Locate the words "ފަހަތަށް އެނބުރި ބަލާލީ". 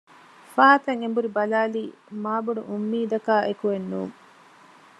0.53-1.83